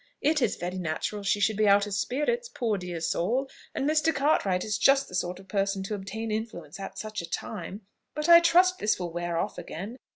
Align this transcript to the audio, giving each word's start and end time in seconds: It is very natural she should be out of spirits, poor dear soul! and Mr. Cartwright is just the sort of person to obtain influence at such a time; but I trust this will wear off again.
It 0.21 0.41
is 0.41 0.55
very 0.55 0.79
natural 0.79 1.21
she 1.21 1.39
should 1.39 1.57
be 1.57 1.67
out 1.67 1.85
of 1.85 1.93
spirits, 1.93 2.49
poor 2.49 2.75
dear 2.75 2.99
soul! 3.01 3.47
and 3.75 3.87
Mr. 3.87 4.11
Cartwright 4.11 4.63
is 4.63 4.79
just 4.79 5.07
the 5.07 5.13
sort 5.13 5.39
of 5.39 5.47
person 5.47 5.83
to 5.83 5.93
obtain 5.93 6.31
influence 6.31 6.79
at 6.79 6.97
such 6.97 7.21
a 7.21 7.29
time; 7.29 7.81
but 8.15 8.27
I 8.27 8.39
trust 8.39 8.79
this 8.79 8.99
will 8.99 9.13
wear 9.13 9.37
off 9.37 9.59
again. 9.59 9.97